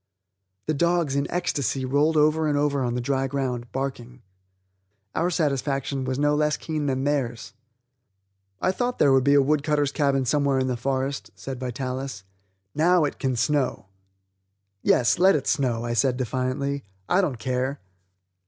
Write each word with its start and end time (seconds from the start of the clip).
The 0.65 0.73
dogs, 0.73 1.15
in 1.15 1.29
ecstasy, 1.29 1.85
rolled 1.85 2.17
over 2.17 2.47
and 2.47 2.57
over 2.57 2.81
on 2.81 2.95
the 2.95 3.01
dry 3.01 3.27
ground, 3.27 3.71
barking. 3.71 4.23
Our 5.13 5.29
satisfaction 5.29 6.05
was 6.05 6.17
no 6.17 6.33
less 6.33 6.57
keen 6.57 6.87
than 6.87 7.03
theirs. 7.03 7.53
"I 8.59 8.71
thought 8.71 8.97
there 8.97 9.11
would 9.13 9.23
be 9.23 9.35
a 9.35 9.43
wood 9.43 9.61
cutter's 9.61 9.91
cabin 9.91 10.25
somewhere 10.25 10.57
in 10.57 10.65
the 10.65 10.75
forest," 10.75 11.29
said 11.35 11.59
Vitalis. 11.59 12.23
"Now, 12.73 13.03
it 13.05 13.19
can 13.19 13.35
snow!" 13.35 13.89
"Yes, 14.81 15.19
let 15.19 15.35
it 15.35 15.45
snow," 15.45 15.85
I 15.85 15.93
said 15.93 16.17
defiantly; 16.17 16.83
"I 17.07 17.21
don't 17.21 17.37
care!" 17.37 17.79